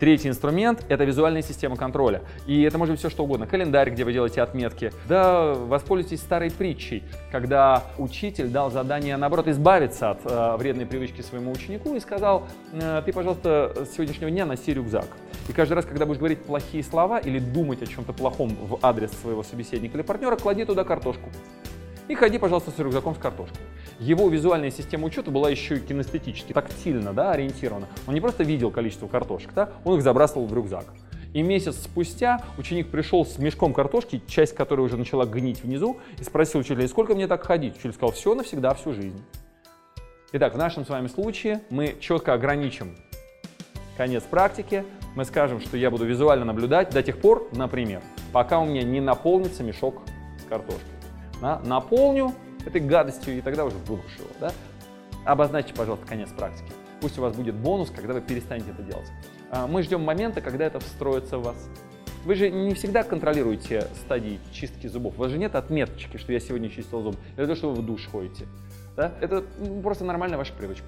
Третий 0.04 0.28
инструмент– 0.28 0.84
это 0.90 1.06
визуальная 1.06 1.42
система 1.42 1.78
контроля. 1.78 2.24
И 2.46 2.62
это 2.64 2.78
может 2.78 2.92
быть 2.92 3.00
все 3.00 3.10
что 3.10 3.24
угодно. 3.24 3.48
Календарь, 3.48 3.90
где 3.90 4.04
вы 4.04 4.12
делаете 4.12 4.42
отметки. 4.42 4.92
Да, 5.08 5.54
воспользуйтесь 5.54 6.20
старой 6.20 6.52
притчей, 6.52 7.04
когда 7.32 7.84
учитель 7.98 8.50
дал 8.50 8.70
задание, 8.70 9.16
наоборот, 9.16 9.48
избавиться 9.48 10.10
от 10.10 10.20
э, 10.26 10.58
вредной 10.58 10.86
привычки 10.88 11.22
своему 11.22 11.54
ученику 11.54 11.96
и 11.96 12.02
сказал, 12.02 12.46
э, 12.74 13.02
ты, 13.06 13.14
пожалуйста, 13.14 13.86
с 13.90 13.96
сегодняшнего 13.96 14.30
дня 14.30 14.46
носи 14.46 14.74
рюкзак. 14.74 15.08
И 15.48 15.54
каждый 15.54 15.76
раз, 15.76 15.86
когда 15.86 16.06
будешь 16.06 16.20
говорить 16.20 16.44
плохие 16.44 16.84
слова 16.84 17.20
или 17.20 17.40
думать 17.40 17.82
о 17.82 17.86
чем-то 17.86 18.12
плохом 18.12 18.58
в 18.60 18.80
адрес 18.82 19.10
своего 19.22 19.42
собеседника 19.42 19.96
или 19.96 20.04
партнера, 20.04 20.36
клади 20.36 20.66
туда 20.66 20.84
картошку. 20.84 21.30
И 22.10 22.16
ходи, 22.16 22.38
пожалуйста, 22.38 22.72
с 22.72 22.80
рюкзаком 22.80 23.16
с 23.16 23.18
картошкой. 23.18 23.62
Его 24.00 24.28
визуальная 24.28 24.72
система 24.72 25.06
учета 25.06 25.32
была 25.32 25.50
еще 25.50 25.78
и 25.78 25.80
кинестетически, 25.80 26.52
тактильно 26.52 27.14
да, 27.14 27.32
ориентирована. 27.32 27.88
Он 28.08 28.14
не 28.14 28.20
просто 28.20 28.44
видел 28.44 28.72
количество 28.72 29.08
картошек, 29.08 29.54
да, 29.54 29.70
он 29.86 29.98
их 29.98 30.04
забрасывал 30.04 30.46
в 30.46 30.54
рюкзак. 30.54 30.86
И 31.34 31.42
месяц 31.42 31.78
спустя 31.78 32.44
ученик 32.58 32.90
пришел 32.90 33.26
с 33.26 33.38
мешком 33.40 33.74
картошки, 33.74 34.22
часть 34.28 34.54
которой 34.54 34.82
уже 34.82 34.98
начала 34.98 35.26
гнить 35.26 35.64
внизу, 35.64 35.98
и 36.20 36.24
спросил 36.24 36.60
учителя, 36.60 36.88
сколько 36.88 37.16
мне 37.16 37.28
так 37.28 37.44
ходить? 37.44 37.76
Учитель 37.76 37.94
сказал, 37.94 38.12
все 38.12 38.36
навсегда, 38.36 38.74
всю 38.74 38.94
жизнь. 38.94 39.24
Итак, 40.34 40.54
в 40.54 40.58
нашем 40.58 40.86
с 40.86 40.90
вами 40.90 41.08
случае 41.08 41.62
мы 41.70 41.96
четко 42.00 42.34
ограничим 42.34 42.96
конец 43.98 44.24
практики. 44.24 44.84
Мы 45.16 45.26
скажем, 45.26 45.62
что 45.62 45.78
я 45.78 45.90
буду 45.90 46.06
визуально 46.06 46.46
наблюдать 46.46 46.90
до 46.90 47.02
тех 47.02 47.20
пор, 47.20 47.48
например, 47.54 48.02
пока 48.32 48.60
у 48.60 48.66
меня 48.66 48.84
не 48.84 49.00
наполнится 49.00 49.64
мешок 49.64 50.02
с 50.40 50.50
картошкой 50.50 50.93
да, 51.44 51.60
наполню 51.66 52.34
этой 52.66 52.80
гадостью 52.80 53.38
и 53.38 53.42
тогда 53.42 53.66
уже 53.66 53.76
выброшу 53.76 54.20
его. 54.20 54.30
Да? 54.40 54.52
Обозначьте, 55.26 55.74
пожалуйста, 55.74 56.08
конец 56.08 56.30
практики. 56.30 56.72
Пусть 57.02 57.20
у 57.20 57.22
вас 57.22 57.36
будет 57.36 57.56
бонус, 57.56 57.92
когда 57.92 58.14
вы 58.14 58.22
перестанете 58.22 58.72
это 58.72 58.82
делать. 58.82 59.12
А, 59.52 59.68
мы 59.68 59.84
ждем 59.84 60.02
момента, 60.02 60.40
когда 60.40 60.66
это 60.66 60.80
встроится 60.80 61.38
в 61.38 61.44
вас. 61.44 61.70
Вы 62.24 62.36
же 62.36 62.50
не 62.50 62.74
всегда 62.74 63.04
контролируете 63.04 63.88
стадии 64.06 64.40
чистки 64.54 64.88
зубов. 64.88 65.16
У 65.18 65.22
вас 65.22 65.32
же 65.32 65.38
нет 65.38 65.56
отметочки, 65.56 66.16
что 66.16 66.32
я 66.32 66.40
сегодня 66.40 66.70
чистил 66.70 67.02
зуб. 67.02 67.18
Это 67.36 67.48
то, 67.48 67.56
что 67.56 67.72
вы 67.72 67.82
в 67.82 67.86
душ 67.86 68.08
ходите. 68.08 68.48
Да? 68.96 69.12
Это 69.20 69.44
просто 69.82 70.06
нормальная 70.06 70.38
ваша 70.38 70.54
привычка. 70.54 70.88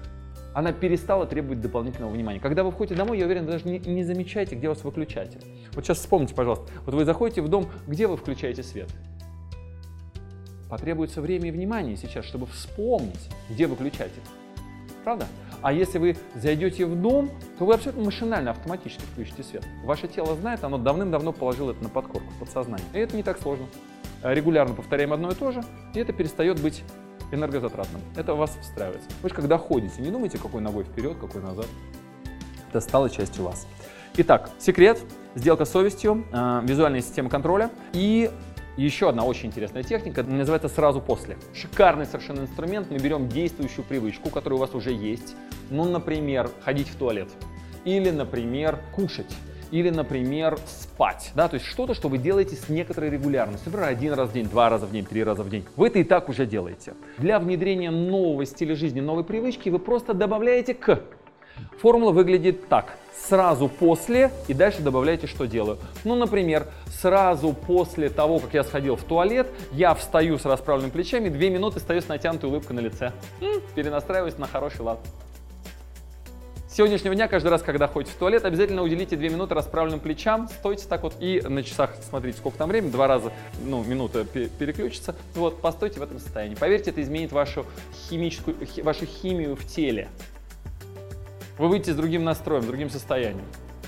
Она 0.54 0.72
перестала 0.72 1.26
требовать 1.26 1.60
дополнительного 1.60 2.10
внимания. 2.12 2.40
Когда 2.40 2.64
вы 2.64 2.70
входите 2.70 2.94
домой, 2.94 3.18
я 3.18 3.26
уверен, 3.26 3.44
вы 3.44 3.52
даже 3.52 3.68
не, 3.68 3.78
не 3.78 4.04
замечаете, 4.04 4.56
где 4.56 4.68
у 4.68 4.70
вас 4.70 4.82
выключатель. 4.82 5.42
Вот 5.74 5.84
сейчас 5.84 5.98
вспомните, 5.98 6.34
пожалуйста. 6.34 6.72
Вот 6.86 6.94
вы 6.94 7.04
заходите 7.04 7.42
в 7.42 7.48
дом, 7.48 7.68
где 7.86 8.06
вы 8.06 8.16
включаете 8.16 8.62
свет? 8.62 8.88
Потребуется 10.68 11.20
время 11.20 11.48
и 11.48 11.50
внимание 11.50 11.96
сейчас, 11.96 12.24
чтобы 12.24 12.46
вспомнить, 12.46 13.30
где 13.48 13.66
выключатель. 13.66 14.22
Правда? 15.04 15.26
А 15.62 15.72
если 15.72 15.98
вы 15.98 16.16
зайдете 16.34 16.84
в 16.86 17.00
дом, 17.00 17.30
то 17.58 17.64
вы 17.64 17.74
абсолютно 17.74 18.04
машинально, 18.04 18.50
автоматически 18.50 19.02
включите 19.12 19.42
свет. 19.44 19.64
Ваше 19.84 20.08
тело 20.08 20.34
знает, 20.34 20.64
оно 20.64 20.78
давным-давно 20.78 21.32
положило 21.32 21.70
это 21.70 21.82
на 21.82 21.88
подкорку, 21.88 22.32
подсознание. 22.40 22.86
И 22.92 22.98
это 22.98 23.16
не 23.16 23.22
так 23.22 23.40
сложно. 23.40 23.66
Э, 24.22 24.34
регулярно 24.34 24.74
повторяем 24.74 25.12
одно 25.12 25.30
и 25.30 25.34
то 25.34 25.52
же, 25.52 25.62
и 25.94 26.00
это 26.00 26.12
перестает 26.12 26.60
быть 26.60 26.82
энергозатратным. 27.30 28.00
Это 28.16 28.34
у 28.34 28.36
вас 28.36 28.56
встраивается. 28.60 29.08
Вы 29.22 29.28
же 29.28 29.34
когда 29.34 29.58
ходите, 29.58 30.02
не 30.02 30.10
думайте, 30.10 30.38
какой 30.38 30.60
ногой 30.60 30.84
вперед, 30.84 31.16
какой 31.20 31.42
назад. 31.42 31.66
Это 32.68 32.80
стало 32.80 33.08
частью 33.08 33.44
вас. 33.44 33.66
Итак, 34.16 34.50
секрет, 34.58 34.98
сделка 35.34 35.64
с 35.64 35.70
совестью, 35.70 36.24
э, 36.32 36.60
визуальная 36.64 37.02
система 37.02 37.30
контроля 37.30 37.70
и 37.92 38.30
еще 38.76 39.08
одна 39.08 39.24
очень 39.24 39.48
интересная 39.48 39.82
техника, 39.82 40.22
называется 40.22 40.68
«сразу 40.68 41.00
после». 41.00 41.36
Шикарный 41.54 42.06
совершенно 42.06 42.40
инструмент. 42.40 42.90
Мы 42.90 42.98
берем 42.98 43.28
действующую 43.28 43.84
привычку, 43.84 44.30
которая 44.30 44.58
у 44.58 44.60
вас 44.60 44.74
уже 44.74 44.92
есть. 44.92 45.34
Ну, 45.70 45.84
например, 45.84 46.50
ходить 46.62 46.88
в 46.88 46.96
туалет. 46.96 47.28
Или, 47.84 48.10
например, 48.10 48.78
кушать 48.94 49.34
или, 49.70 49.90
например, 49.90 50.58
спать. 50.66 51.32
Да? 51.34 51.48
То 51.48 51.54
есть 51.54 51.66
что-то, 51.66 51.94
что 51.94 52.08
вы 52.08 52.18
делаете 52.18 52.56
с 52.56 52.68
некоторой 52.68 53.10
регулярностью. 53.10 53.70
Например, 53.70 53.90
один 53.90 54.12
раз 54.12 54.30
в 54.30 54.32
день, 54.32 54.48
два 54.48 54.68
раза 54.68 54.86
в 54.86 54.92
день, 54.92 55.04
три 55.04 55.24
раза 55.24 55.42
в 55.42 55.50
день. 55.50 55.64
Вы 55.76 55.88
это 55.88 55.98
и 55.98 56.04
так 56.04 56.28
уже 56.28 56.46
делаете. 56.46 56.94
Для 57.18 57.38
внедрения 57.38 57.90
нового 57.90 58.44
стиля 58.46 58.76
жизни, 58.76 59.00
новой 59.00 59.24
привычки 59.24 59.68
вы 59.68 59.78
просто 59.78 60.14
добавляете 60.14 60.74
к. 60.74 61.02
Формула 61.80 62.12
выглядит 62.12 62.68
так 62.68 62.96
сразу 63.28 63.68
после 63.68 64.30
и 64.48 64.54
дальше 64.54 64.82
добавляйте, 64.82 65.26
что 65.26 65.46
делаю. 65.46 65.78
Ну, 66.04 66.14
например, 66.14 66.68
сразу 67.00 67.52
после 67.52 68.08
того, 68.08 68.38
как 68.38 68.54
я 68.54 68.64
сходил 68.64 68.96
в 68.96 69.02
туалет, 69.02 69.48
я 69.72 69.94
встаю 69.94 70.38
с 70.38 70.44
расправленными 70.44 70.92
плечами, 70.92 71.28
две 71.28 71.50
минуты 71.50 71.80
стою 71.80 72.00
с 72.00 72.08
натянутой 72.08 72.48
улыбкой 72.48 72.74
на 72.74 72.80
лице. 72.80 73.12
Перенастраиваюсь 73.74 74.38
на 74.38 74.46
хороший 74.46 74.82
лад. 74.82 74.98
С 76.68 76.76
сегодняшнего 76.76 77.14
дня, 77.14 77.26
каждый 77.26 77.48
раз, 77.48 77.62
когда 77.62 77.88
ходите 77.88 78.12
в 78.12 78.16
туалет, 78.16 78.44
обязательно 78.44 78.82
уделите 78.82 79.16
две 79.16 79.30
минуты 79.30 79.54
расправленным 79.54 79.98
плечам, 79.98 80.46
стойте 80.48 80.86
так 80.86 81.04
вот 81.04 81.14
и 81.20 81.40
на 81.40 81.62
часах 81.62 81.94
смотрите, 82.06 82.36
сколько 82.36 82.58
там 82.58 82.68
времени, 82.68 82.90
два 82.90 83.06
раза, 83.06 83.32
ну, 83.64 83.82
минута 83.82 84.26
переключится. 84.26 85.16
Вот, 85.34 85.62
постойте 85.62 86.00
в 86.00 86.02
этом 86.02 86.18
состоянии. 86.18 86.54
Поверьте, 86.54 86.90
это 86.90 87.00
изменит 87.00 87.32
вашу 87.32 87.64
химическую, 88.10 88.56
вашу 88.82 89.06
химию 89.06 89.56
в 89.56 89.64
теле 89.66 90.08
вы 91.58 91.68
выйдете 91.68 91.92
с 91.92 91.96
другим 91.96 92.24
настроем, 92.24 92.62
с 92.62 92.66
другим 92.66 92.90
состоянием. 92.90 93.44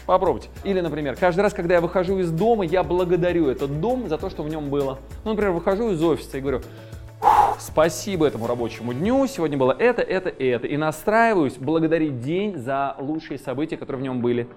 Попробуйте. 0.07 0.49
Или, 0.65 0.81
например, 0.81 1.17
каждый 1.17 1.41
раз, 1.41 1.53
когда 1.53 1.75
я 1.75 1.81
выхожу 1.83 2.19
из 2.19 2.31
дома, 2.31 2.65
я 2.65 2.83
благодарю 2.83 3.49
этот 3.49 3.81
дом 3.81 4.09
за 4.09 4.17
то, 4.17 4.31
что 4.31 4.43
в 4.43 4.49
нем 4.49 4.71
было. 4.71 4.99
Ну, 5.25 5.33
например, 5.33 5.53
выхожу 5.53 5.91
из 5.91 6.03
офиса 6.03 6.39
и 6.39 6.41
говорю, 6.41 6.63
спасибо 7.59 8.27
этому 8.27 8.47
рабочему 8.47 8.95
дню, 8.95 9.27
сегодня 9.27 9.59
было 9.59 9.77
это, 9.79 10.01
это 10.01 10.31
и 10.31 10.47
это. 10.47 10.67
И 10.67 10.79
настраиваюсь 10.79 11.57
благодарить 11.59 12.23
день 12.23 12.57
за 12.57 12.97
лучшие 12.99 13.39
события, 13.39 13.77
которые 13.77 14.01
в 14.01 14.03
нем 14.03 14.23
были. 14.23 14.49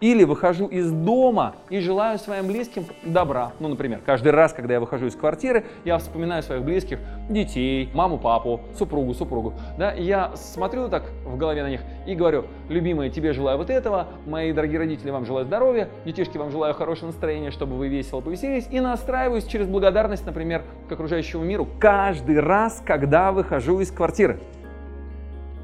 Или 0.00 0.24
выхожу 0.24 0.66
из 0.66 0.90
дома 0.90 1.54
и 1.70 1.80
желаю 1.80 2.18
своим 2.18 2.46
близким 2.46 2.84
добра. 3.04 3.52
Ну, 3.60 3.68
например, 3.68 4.00
каждый 4.04 4.32
раз, 4.32 4.52
когда 4.52 4.74
я 4.74 4.80
выхожу 4.80 5.06
из 5.06 5.14
квартиры, 5.14 5.64
я 5.84 5.98
вспоминаю 5.98 6.42
своих 6.42 6.62
близких, 6.62 6.98
детей, 7.28 7.90
маму, 7.94 8.18
папу, 8.18 8.60
супругу, 8.76 9.14
супругу. 9.14 9.54
Да, 9.78 9.92
я 9.92 10.32
смотрю 10.36 10.88
так 10.88 11.04
в 11.24 11.36
голове 11.36 11.62
на 11.62 11.70
них 11.70 11.80
и 12.06 12.14
говорю, 12.14 12.46
любимые, 12.68 13.10
тебе 13.10 13.32
желаю 13.32 13.58
вот 13.58 13.70
этого, 13.70 14.08
мои 14.26 14.52
дорогие 14.52 14.78
родители, 14.78 15.10
вам 15.10 15.24
желаю 15.24 15.46
здоровья, 15.46 15.88
детишки, 16.04 16.36
вам 16.36 16.50
желаю 16.50 16.74
хорошего 16.74 17.08
настроения, 17.08 17.50
чтобы 17.50 17.76
вы 17.76 17.88
весело 17.88 18.20
повеселились. 18.20 18.66
И 18.70 18.80
настраиваюсь 18.80 19.44
через 19.44 19.66
благодарность, 19.66 20.26
например, 20.26 20.62
к 20.88 20.92
окружающему 20.92 21.44
миру 21.44 21.68
каждый 21.78 22.40
раз, 22.40 22.82
когда 22.84 23.32
выхожу 23.32 23.80
из 23.80 23.90
квартиры. 23.90 24.40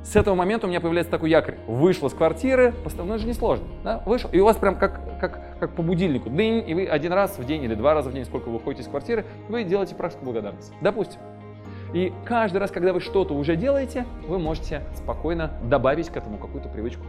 С 0.02 0.16
этого 0.16 0.34
момента 0.34 0.66
у 0.66 0.70
меня 0.70 0.80
появляется 0.80 1.10
такой 1.10 1.30
якорь. 1.30 1.56
Вышел 1.66 2.08
с 2.08 2.14
квартиры, 2.14 2.74
это 2.84 3.18
же 3.18 3.26
несложно. 3.26 3.66
Да? 3.84 4.02
Вышел, 4.06 4.30
и 4.32 4.38
у 4.40 4.44
вас 4.44 4.56
прям 4.56 4.76
как, 4.76 5.00
как, 5.20 5.58
как 5.58 5.74
по 5.74 5.82
будильнику. 5.82 6.30
Дынь, 6.30 6.64
и 6.66 6.74
вы 6.74 6.86
один 6.86 7.12
раз 7.12 7.38
в 7.38 7.44
день 7.44 7.62
или 7.64 7.74
два 7.74 7.94
раза 7.94 8.10
в 8.10 8.12
день, 8.14 8.24
сколько 8.24 8.48
вы 8.48 8.54
выходите 8.54 8.82
из 8.82 8.88
квартиры, 8.88 9.24
вы 9.48 9.64
делаете 9.64 9.94
практику 9.94 10.24
благодарности. 10.24 10.72
Допустим. 10.80 11.20
И 11.92 12.12
каждый 12.24 12.58
раз, 12.58 12.70
когда 12.70 12.92
вы 12.92 13.00
что-то 13.00 13.34
уже 13.34 13.56
делаете, 13.56 14.06
вы 14.26 14.38
можете 14.38 14.82
спокойно 14.94 15.52
добавить 15.64 16.10
к 16.10 16.16
этому 16.16 16.38
какую-то 16.38 16.68
привычку. 16.68 17.02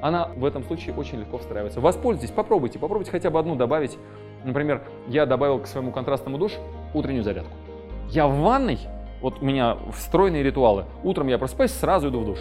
Она 0.00 0.28
в 0.36 0.44
этом 0.44 0.62
случае 0.64 0.94
очень 0.94 1.18
легко 1.18 1.38
встраивается. 1.38 1.80
Воспользуйтесь, 1.80 2.30
попробуйте, 2.30 2.78
попробуйте 2.78 3.10
хотя 3.10 3.30
бы 3.30 3.38
одну 3.38 3.56
добавить. 3.56 3.98
Например, 4.44 4.82
я 5.08 5.26
добавил 5.26 5.58
к 5.58 5.66
своему 5.66 5.90
контрастному 5.90 6.38
душ 6.38 6.52
утреннюю 6.94 7.24
зарядку. 7.24 7.52
Я 8.08 8.26
в 8.26 8.38
ванной 8.38 8.78
вот 9.20 9.40
у 9.40 9.44
меня 9.44 9.76
встроенные 9.94 10.42
ритуалы. 10.42 10.84
Утром 11.02 11.28
я 11.28 11.38
просыпаюсь, 11.38 11.72
сразу 11.72 12.08
иду 12.08 12.20
в 12.20 12.26
душ. 12.26 12.38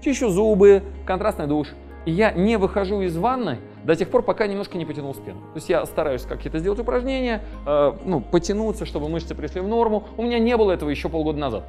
Чищу 0.00 0.28
зубы, 0.28 0.82
контрастный 1.06 1.46
душ. 1.46 1.68
И 2.04 2.10
я 2.10 2.32
не 2.32 2.56
выхожу 2.56 3.00
из 3.00 3.16
ванны 3.16 3.58
до 3.84 3.96
тех 3.96 4.10
пор, 4.10 4.22
пока 4.22 4.46
немножко 4.46 4.76
не 4.76 4.84
потянул 4.84 5.14
спину. 5.14 5.40
То 5.40 5.56
есть 5.56 5.68
я 5.68 5.84
стараюсь 5.86 6.22
какие-то 6.22 6.58
сделать 6.58 6.78
упражнения, 6.78 7.42
э, 7.66 7.92
ну, 8.04 8.20
потянуться, 8.20 8.84
чтобы 8.84 9.08
мышцы 9.08 9.34
пришли 9.34 9.60
в 9.60 9.68
норму. 9.68 10.04
У 10.16 10.22
меня 10.22 10.38
не 10.38 10.56
было 10.56 10.72
этого 10.72 10.90
еще 10.90 11.08
полгода 11.08 11.38
назад. 11.38 11.64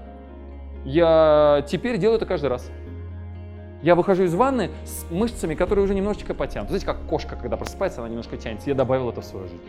Я 0.84 1.66
теперь 1.68 1.98
делаю 1.98 2.18
это 2.18 2.26
каждый 2.26 2.50
раз. 2.50 2.70
Я 3.82 3.96
выхожу 3.96 4.24
из 4.24 4.34
ванны 4.34 4.72
с 4.84 5.06
мышцами, 5.12 5.56
которые 5.56 5.86
уже 5.86 5.94
немножечко 5.94 6.34
потянуты. 6.34 6.70
Знаете, 6.70 6.86
как 6.86 6.98
кошка, 7.08 7.36
когда 7.36 7.56
просыпается, 7.56 8.02
она 8.02 8.10
немножко 8.10 8.36
тянется. 8.36 8.70
Я 8.70 8.76
добавил 8.76 9.10
это 9.10 9.22
в 9.22 9.26
свою 9.26 9.48
жизнь. 9.48 9.62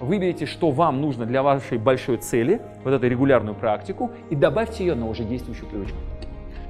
Выберите, 0.00 0.46
что 0.46 0.70
вам 0.70 1.00
нужно 1.00 1.26
для 1.26 1.42
вашей 1.42 1.78
большой 1.78 2.18
цели, 2.18 2.60
вот 2.84 2.92
эту 2.92 3.08
регулярную 3.08 3.54
практику, 3.54 4.12
и 4.30 4.36
добавьте 4.36 4.84
ее 4.84 4.94
на 4.94 5.08
уже 5.08 5.24
действующую 5.24 5.68
привычку. 5.68 5.98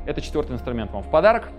Это 0.07 0.23
четвертый 0.23 0.53
инструмент 0.53 0.91
вам 0.93 1.03
в 1.03 1.11
подарок. 1.11 1.51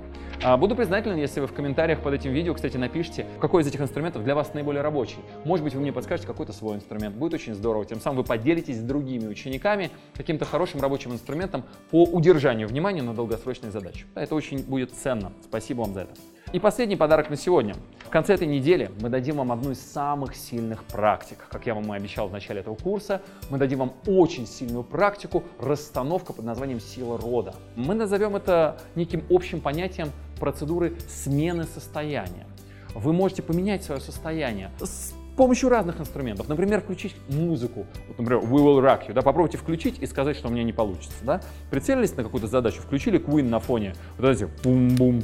А, 0.42 0.56
буду 0.58 0.76
признателен, 0.76 1.18
если 1.18 1.42
вы 1.42 1.48
в 1.48 1.54
комментариях 1.54 2.00
под 2.00 2.14
этим 2.14 2.32
видео, 2.32 2.54
кстати, 2.54 2.78
напишите, 2.78 3.26
какой 3.42 3.62
из 3.62 3.68
этих 3.68 3.82
инструментов 3.82 4.24
для 4.24 4.36
вас 4.36 4.54
наиболее 4.54 4.82
рабочий. 4.82 5.18
Может 5.44 5.66
быть, 5.66 5.76
вы 5.76 5.82
мне 5.82 5.92
подскажете 5.92 6.28
какой-то 6.28 6.54
свой 6.54 6.78
инструмент. 6.78 7.16
Будет 7.16 7.34
очень 7.34 7.54
здорово. 7.54 7.86
Тем 7.86 8.00
самым 8.00 8.20
вы 8.20 8.24
поделитесь 8.24 8.78
с 8.78 8.82
другими 8.82 9.28
учениками 9.28 9.92
каким-то 10.16 10.46
хорошим 10.46 10.82
рабочим 10.82 11.12
инструментом 11.12 11.64
по 11.92 12.06
удержанию 12.06 12.68
внимания 12.70 13.02
на 13.02 13.14
долгосрочной 13.14 13.70
задаче. 13.70 14.06
Это 14.16 14.34
очень 14.34 14.64
будет 14.64 14.94
ценно. 14.94 15.34
Спасибо 15.44 15.82
вам 15.82 15.94
за 15.94 16.02
это. 16.02 16.14
И 16.52 16.58
последний 16.58 16.96
подарок 16.96 17.30
на 17.30 17.36
сегодня. 17.36 17.76
В 18.00 18.10
конце 18.10 18.34
этой 18.34 18.48
недели 18.48 18.90
мы 19.02 19.10
дадим 19.10 19.36
вам 19.36 19.52
одну 19.52 19.70
из 19.70 19.80
самых 19.80 20.36
сильных 20.36 20.84
практик. 20.84 21.38
Как 21.48 21.68
я 21.68 21.76
вам 21.76 21.94
и 21.94 21.96
обещал 21.96 22.28
в 22.28 22.32
начале 22.32 22.62
этого 22.62 22.74
курса, 22.74 23.22
мы 23.52 23.60
дадим 23.60 23.78
вам 23.78 23.94
очень 24.08 24.48
сильную 24.48 24.84
практику 24.84 25.44
расстановка 25.60 26.34
под 26.34 26.46
названием 26.46 26.80
«Сила 26.80 27.20
рода». 27.20 27.54
Мы 27.76 27.94
назовем 27.94 28.36
это 28.36 28.80
неким 28.96 29.24
общим 29.30 29.62
понятием 29.62 30.10
процедуры 30.40 30.96
смены 31.08 31.66
состояния. 31.66 32.48
Вы 32.96 33.14
можете 33.14 33.44
поменять 33.44 33.84
свое 33.84 34.02
состояние 34.02 34.72
с 34.80 35.14
помощью 35.40 35.70
разных 35.70 36.02
инструментов. 36.02 36.50
Например, 36.50 36.82
включить 36.82 37.16
музыку. 37.30 37.86
Вот, 38.10 38.18
например, 38.18 38.44
We 38.44 38.58
Will 38.58 38.84
Rock 38.84 39.08
You. 39.08 39.14
Да, 39.14 39.22
попробуйте 39.22 39.58
включить 39.58 40.00
и 40.00 40.06
сказать, 40.06 40.36
что 40.36 40.50
у 40.50 40.52
меня 40.52 40.64
не 40.64 40.74
получится. 40.74 41.16
Да? 41.24 41.42
Прицелились 41.72 42.14
на 42.18 42.24
какую-то 42.24 42.48
задачу, 42.48 42.82
включили 42.82 43.20
Queen 43.20 43.48
на 43.48 43.62
фоне. 43.62 43.94
Вот 44.18 44.28
эти 44.28 44.50
бум-бум, 44.64 45.24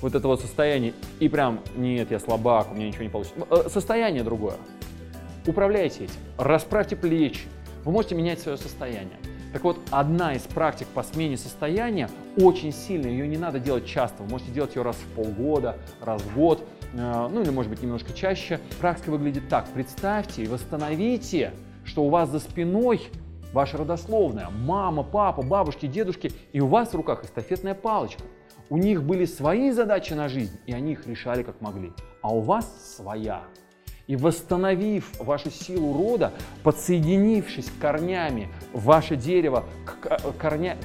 вот 0.00 0.14
это 0.14 0.26
вот 0.26 0.40
состояние, 0.40 0.94
и 1.18 1.28
прям, 1.28 1.60
нет, 1.76 2.10
я 2.10 2.18
слабак, 2.18 2.72
у 2.72 2.74
меня 2.74 2.88
ничего 2.88 3.04
не 3.04 3.08
получится. 3.08 3.46
Э, 3.50 3.68
состояние 3.68 4.22
другое. 4.22 4.56
Управляйте 5.46 6.04
этим, 6.04 6.14
расправьте 6.38 6.96
плечи, 6.96 7.42
вы 7.84 7.92
можете 7.92 8.14
менять 8.14 8.40
свое 8.40 8.56
состояние. 8.56 9.16
Так 9.52 9.64
вот, 9.64 9.78
одна 9.90 10.34
из 10.34 10.42
практик 10.42 10.86
по 10.88 11.02
смене 11.02 11.36
состояния 11.36 12.08
очень 12.36 12.72
сильная, 12.72 13.10
ее 13.10 13.26
не 13.26 13.36
надо 13.36 13.58
делать 13.58 13.84
часто, 13.84 14.22
вы 14.22 14.30
можете 14.30 14.52
делать 14.52 14.76
ее 14.76 14.82
раз 14.82 14.96
в 14.96 15.14
полгода, 15.16 15.76
раз 16.00 16.22
в 16.22 16.34
год, 16.34 16.64
э, 16.92 17.28
ну 17.32 17.42
или 17.42 17.50
может 17.50 17.70
быть 17.70 17.82
немножко 17.82 18.12
чаще. 18.12 18.60
Практика 18.80 19.10
выглядит 19.10 19.48
так, 19.48 19.66
представьте 19.68 20.44
и 20.44 20.46
восстановите, 20.46 21.52
что 21.84 22.04
у 22.04 22.10
вас 22.10 22.28
за 22.30 22.38
спиной 22.38 23.02
ваша 23.52 23.78
родословная, 23.78 24.48
мама, 24.50 25.02
папа, 25.02 25.42
бабушки, 25.42 25.86
дедушки, 25.86 26.32
и 26.52 26.60
у 26.60 26.68
вас 26.68 26.92
в 26.92 26.94
руках 26.94 27.24
эстафетная 27.24 27.74
палочка– 27.74 28.22
у 28.70 28.78
них 28.78 29.02
были 29.02 29.24
свои 29.26 29.72
задачи 29.72 30.14
на 30.14 30.28
жизнь, 30.28 30.58
и 30.64 30.72
они 30.72 30.92
их 30.92 31.06
решали 31.06 31.42
как 31.42 31.60
могли. 31.60 31.92
А 32.22 32.32
у 32.32 32.40
вас 32.40 32.94
своя. 32.96 33.42
И 34.06 34.16
восстановив 34.16 35.20
вашу 35.20 35.50
силу 35.50 35.92
рода, 35.92 36.32
подсоединившись 36.62 37.70
корнями 37.80 38.48
ваше 38.72 39.16
дерево, 39.16 39.64
корня, 40.40 40.76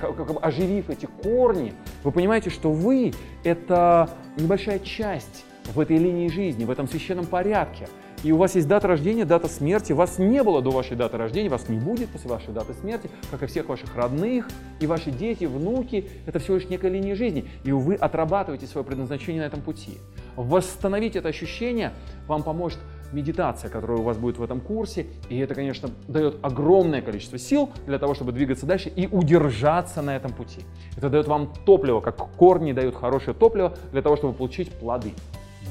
оживив 0.41 0.89
эти 0.89 1.05
корни, 1.05 1.73
вы 2.03 2.11
понимаете, 2.11 2.49
что 2.49 2.71
вы– 2.71 3.13
это 3.43 4.09
небольшая 4.37 4.79
часть 4.79 5.45
в 5.73 5.79
этой 5.79 5.97
линии 5.97 6.27
жизни, 6.27 6.65
в 6.65 6.71
этом 6.71 6.87
священном 6.87 7.25
порядке– 7.25 7.87
и 8.25 8.31
у 8.31 8.37
вас 8.37 8.55
есть 8.55 8.67
дата 8.67 8.87
рождения, 8.87 9.23
дата 9.23 9.47
смерти, 9.47 9.93
вас 9.93 10.17
не 10.17 10.41
было 10.41 10.59
до 10.59 10.71
вашей 10.71 10.97
даты 10.97 11.15
рождения, 11.15 11.47
вас 11.47 11.69
не 11.69 11.77
будет 11.77 12.09
после 12.09 12.27
вашей 12.27 12.51
даты 12.55 12.73
смерти, 12.73 13.07
как 13.29 13.43
и 13.43 13.45
всех 13.45 13.69
ваших 13.69 13.95
родных, 13.95 14.49
и 14.79 14.87
ваши 14.87 15.11
дети, 15.11 15.45
внуки, 15.45 16.09
это 16.25 16.39
всего 16.39 16.55
лишь 16.55 16.67
некая 16.67 16.89
линия 16.89 17.13
жизни, 17.13 17.45
и 17.63 17.71
вы 17.71 17.93
отрабатываете 17.93 18.65
свое 18.65 18.83
предназначение 18.83 19.43
на 19.43 19.45
этом 19.45 19.61
пути. 19.61 19.99
Восстановить 20.35 21.15
это 21.15 21.29
ощущение 21.29 21.93
вам 22.25 22.41
поможет 22.41 22.79
медитация, 23.13 23.69
которая 23.69 23.99
у 23.99 24.01
вас 24.01 24.17
будет 24.17 24.39
в 24.39 24.43
этом 24.43 24.59
курсе. 24.59 25.05
И 25.29 25.37
это, 25.37 25.53
конечно, 25.53 25.91
дает 26.07 26.37
огромное 26.41 27.03
количество 27.03 27.37
сил 27.37 27.69
для 27.85 27.99
того, 27.99 28.15
чтобы 28.15 28.31
двигаться 28.31 28.65
дальше 28.65 28.89
и 28.89 29.05
удержаться 29.05 30.01
на 30.01 30.15
этом 30.15 30.33
пути. 30.33 30.61
Это 30.97 31.11
дает 31.11 31.27
вам 31.27 31.53
топливо, 31.63 32.01
как 32.01 32.17
корни 32.17 32.73
дают 32.73 32.95
хорошее 32.95 33.37
топливо 33.37 33.77
для 33.91 34.01
того, 34.01 34.15
чтобы 34.15 34.33
получить 34.33 34.71
плоды. 34.71 35.11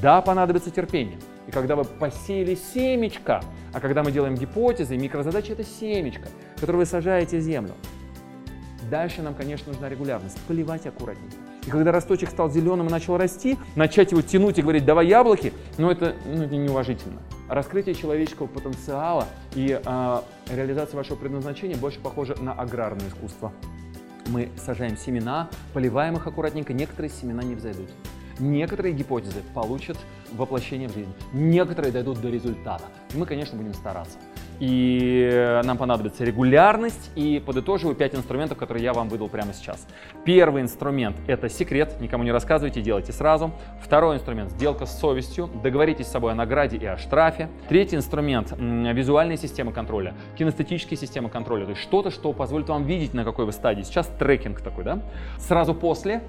Да, 0.00 0.22
понадобится 0.22 0.70
терпение. 0.70 1.18
И 1.46 1.50
когда 1.50 1.76
вы 1.76 1.84
посеяли 1.84 2.54
семечко, 2.54 3.42
а 3.72 3.80
когда 3.80 4.02
мы 4.02 4.12
делаем 4.12 4.34
гипотезы, 4.34 4.96
микрозадачи 4.96 5.52
это 5.52 5.64
семечко, 5.64 6.28
которое 6.58 6.78
вы 6.78 6.86
сажаете 6.86 7.38
в 7.38 7.40
землю. 7.42 7.74
Дальше 8.90 9.22
нам, 9.22 9.34
конечно, 9.34 9.72
нужна 9.72 9.88
регулярность. 9.88 10.38
Поливать 10.46 10.86
аккуратненько. 10.86 11.36
И 11.66 11.70
когда 11.70 11.92
росточек 11.92 12.28
стал 12.30 12.50
зеленым 12.50 12.88
и 12.88 12.90
начал 12.90 13.16
расти, 13.16 13.56
начать 13.74 14.12
его 14.12 14.20
тянуть 14.20 14.58
и 14.58 14.62
говорить, 14.62 14.84
давай 14.84 15.06
яблоки, 15.06 15.52
ну 15.78 15.90
это, 15.90 16.14
ну, 16.26 16.42
это 16.42 16.54
неуважительно. 16.54 17.20
Раскрытие 17.48 17.94
человеческого 17.94 18.46
потенциала 18.46 19.26
и 19.54 19.80
э, 19.82 20.20
реализация 20.50 20.96
вашего 20.96 21.16
предназначения 21.16 21.76
больше 21.76 22.00
похоже 22.00 22.36
на 22.40 22.52
аграрное 22.52 23.08
искусство. 23.08 23.52
Мы 24.26 24.50
сажаем 24.56 24.96
семена, 24.96 25.48
поливаем 25.72 26.16
их 26.16 26.26
аккуратненько, 26.26 26.72
некоторые 26.72 27.10
семена 27.10 27.42
не 27.42 27.54
взойдут. 27.54 27.88
Некоторые 28.38 28.94
гипотезы 28.94 29.40
получат 29.54 29.96
воплощение 30.32 30.88
в 30.88 30.94
жизнь, 30.94 31.12
некоторые 31.32 31.92
дойдут 31.92 32.20
до 32.20 32.28
результата. 32.28 32.84
И 33.14 33.16
мы, 33.16 33.26
конечно, 33.26 33.56
будем 33.56 33.74
стараться. 33.74 34.18
И 34.60 35.60
нам 35.64 35.76
понадобится 35.76 36.24
регулярность. 36.24 37.10
И 37.16 37.42
подытоживаю 37.44 37.96
5 37.96 38.14
инструментов, 38.16 38.56
которые 38.56 38.84
я 38.84 38.92
вам 38.92 39.08
выдал 39.08 39.28
прямо 39.28 39.52
сейчас. 39.52 39.86
Первый 40.24 40.62
инструмент– 40.62 41.16
это 41.26 41.48
секрет, 41.48 41.96
никому 42.00 42.22
не 42.22 42.30
рассказывайте, 42.30 42.80
делайте 42.80 43.12
сразу. 43.12 43.52
Второй 43.82 44.16
инструмент– 44.16 44.50
сделка 44.52 44.86
с 44.86 44.98
совестью, 44.98 45.48
договоритесь 45.62 46.06
с 46.06 46.10
собой 46.10 46.32
о 46.32 46.34
награде 46.34 46.76
и 46.76 46.86
о 46.86 46.96
штрафе. 46.96 47.48
Третий 47.68 47.96
инструмент– 47.96 48.52
визуальная 48.58 49.36
система 49.36 49.72
контроля, 49.72 50.14
кинестетические 50.38 50.98
системы 50.98 51.30
контроля, 51.30 51.64
то 51.64 51.70
есть 51.70 51.82
что-то, 51.82 52.10
что 52.10 52.32
позволит 52.32 52.68
вам 52.68 52.84
видеть, 52.84 53.12
на 53.12 53.24
какой 53.24 53.46
вы 53.46 53.52
стадии. 53.52 53.82
Сейчас 53.82 54.06
трекинг 54.18 54.60
такой, 54.60 54.84
да? 54.84 55.02
Сразу 55.38 55.74
после 55.74 56.22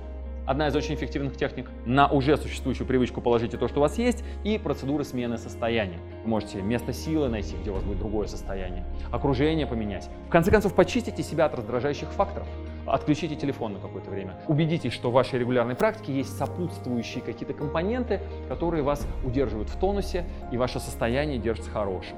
Одна 0.45 0.67
из 0.67 0.75
очень 0.75 0.93
эффективных 0.93 1.37
техник. 1.37 1.71
На 1.85 2.07
уже 2.07 2.37
существующую 2.37 2.85
привычку 2.85 3.19
положите 3.19 3.57
то, 3.57 3.67
что 3.67 3.79
у 3.79 3.81
вас 3.81 3.97
есть, 3.97 4.23
и 4.43 4.59
процедуры 4.59 5.03
смены 5.03 5.39
состояния. 5.39 5.97
Вы 6.23 6.29
можете 6.29 6.61
место 6.61 6.93
силы 6.93 7.29
найти, 7.29 7.55
где 7.55 7.71
у 7.71 7.73
вас 7.73 7.83
будет 7.83 7.97
другое 7.97 8.27
состояние, 8.27 8.85
окружение 9.11 9.65
поменять. 9.65 10.07
В 10.27 10.29
конце 10.29 10.51
концов, 10.51 10.75
почистите 10.75 11.23
себя 11.23 11.45
от 11.45 11.55
раздражающих 11.55 12.09
факторов. 12.09 12.47
Отключите 12.85 13.35
телефон 13.35 13.73
на 13.73 13.79
какое-то 13.79 14.11
время. 14.11 14.39
Убедитесь, 14.47 14.93
что 14.93 15.09
в 15.09 15.13
вашей 15.13 15.39
регулярной 15.39 15.75
практике 15.75 16.13
есть 16.15 16.37
сопутствующие 16.37 17.23
какие-то 17.23 17.55
компоненты, 17.55 18.21
которые 18.47 18.83
вас 18.83 19.07
удерживают 19.23 19.69
в 19.69 19.79
тонусе, 19.79 20.25
и 20.51 20.57
ваше 20.57 20.79
состояние 20.79 21.39
держится 21.39 21.71
хорошим. 21.71 22.17